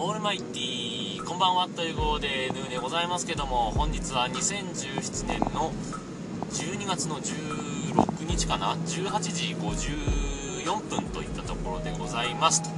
[0.00, 5.72] オールマイティこんばんはという号でヌーでございますけども本日は2017年の
[6.52, 12.62] 12月の16日かな？18時54分といったところでございます。
[12.62, 12.68] と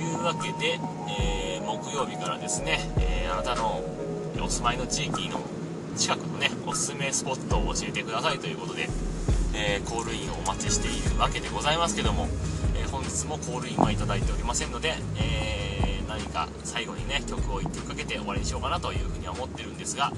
[0.00, 0.80] いうわけで、
[1.20, 3.84] えー、木曜日からですね、えー、あなたの
[4.42, 5.40] お住まいの地域の
[5.94, 8.88] 近くのねおすすめスポットを教えてくださいということで、
[9.54, 12.28] えー、コールインをお待ちしているわけでございますけども、
[12.74, 15.76] え本日もコールインはいただいておりませんので、え
[16.16, 20.12] 何か最後にね曲を1曲かけて終わりにしようかなというふうには思ってるんですが、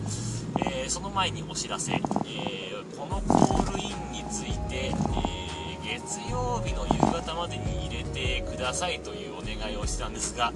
[0.61, 10.53] えー、その前にお知らせ、えー、このコールインについて、えー、月曜日の夕方までに入れてくださいというお願いをしてたんですが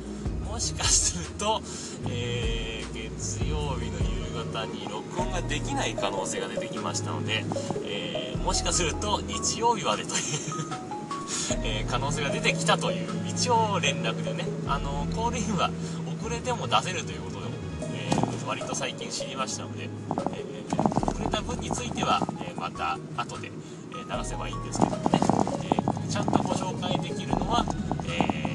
[0.49, 1.63] もしかすると、
[2.11, 7.43] え月曜日の夕方に録音ができない可能性が出てきましたので、
[7.87, 11.02] えもしかすると日曜日までという
[11.65, 14.47] えー、可能性が出てきたという一応連絡でね。
[14.67, 15.71] あのコールインは
[16.21, 17.47] 遅れても出せるということで、
[17.83, 19.89] えー、割と最近知りましたので、
[20.33, 23.53] えー、遅れた分については、えまた後で、え
[23.95, 25.21] 流せばいいんですけどもね、
[26.07, 27.65] えちゃんとご紹介できるのは、
[28.07, 28.53] え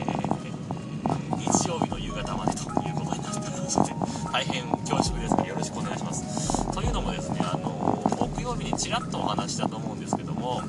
[1.38, 3.94] 日曜日の夕方までということになっておりますので
[4.32, 6.72] 大変恐縮ですがよろしくお願いします。
[6.74, 8.02] というのもですねあの
[8.36, 10.62] 木曜日にちらっとお話したと思うんですけども、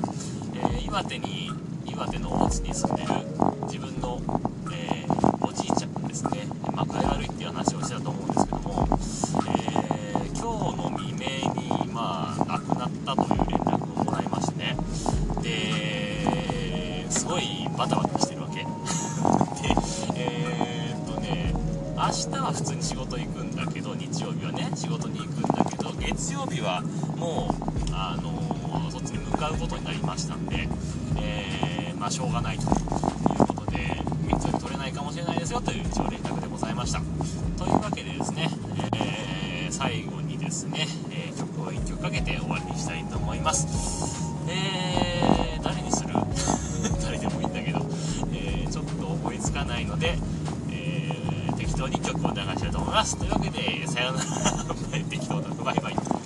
[0.55, 1.51] え岩手に
[1.91, 3.09] 岩手の大津に住んでる
[3.63, 4.21] 自分の、
[4.71, 6.47] えー、おじいちゃんですね。
[6.73, 8.87] 幕張悪いて話をしてたと思うんですけども、
[9.47, 14.77] えー、今日の未明にまあ亡くなったという連絡をもらいましてね。
[15.41, 18.57] ですごいバタバタしてるわけ。
[18.63, 18.67] で
[20.15, 21.53] えー、っとね
[21.95, 26.81] 明日は普通に仕事行くんだけど日曜日はね仕事に行くんだけど月曜日は
[27.17, 30.67] もうあのそっちに向かうことになりましたんで、
[31.17, 31.68] えー
[31.99, 32.69] まあ、しょうがないという
[33.47, 33.77] ことで、
[34.27, 36.99] 3つ取れないかもしれないですよという一応連絡でございました。
[37.57, 38.49] というわけでですね、
[38.95, 43.67] えー、最後にですね、えー、曲を1曲かけて終わりにしたいと思います。
[44.47, 46.13] えー、誰にする？
[47.03, 47.79] 誰でもいいんだけど、
[48.33, 50.17] えー、ちょっと思いつかないので、
[50.71, 53.17] えー、適当に曲を流したいと思います。
[53.17, 54.29] というわけで、さようなら。
[55.09, 55.49] 適当だ。
[55.63, 56.18] バイバイ。